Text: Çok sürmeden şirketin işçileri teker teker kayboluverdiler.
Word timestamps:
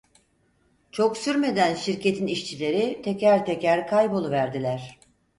Çok 0.91 1.17
sürmeden 1.17 1.75
şirketin 1.75 2.27
işçileri 2.27 3.01
teker 3.01 3.45
teker 3.45 3.87
kayboluverdiler. 3.87 4.99